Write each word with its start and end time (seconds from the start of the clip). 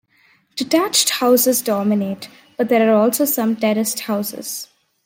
Detached 0.55 1.09
houses 1.11 1.61
dominate, 1.61 2.27
but 2.57 2.69
there 2.69 2.91
are 2.91 2.99
also 2.99 3.23
some 3.23 3.55
terraced 3.55 3.99
houses. 3.99 4.67